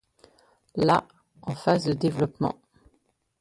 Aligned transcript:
La 0.77 1.05
en 1.43 1.53
phase 1.53 1.85
de 1.85 1.93
développement. 1.93 2.55